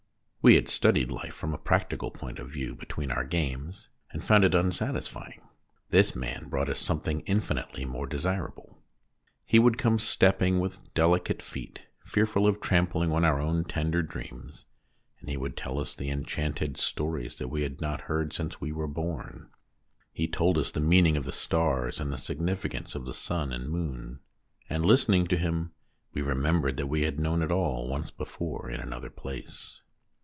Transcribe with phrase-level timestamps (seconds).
[0.43, 4.43] We had studied life from a practical point of view between our games, and found
[4.43, 5.47] it unsatisfy ing;
[5.91, 8.81] this man brought us something in finitely more desirable.
[9.45, 14.65] He would come stepping with delicate feet, fearful of trampling on our own tender dreams,
[15.19, 18.71] and he would tell us the enchanted stories that we had not heard since we
[18.71, 19.47] were born.
[20.11, 23.69] He told us the meaning of the stars and the significance of the sun and
[23.69, 24.21] moon;
[24.67, 25.73] and, listening to him,
[26.13, 29.77] we remembered that we had known it all once before in another place.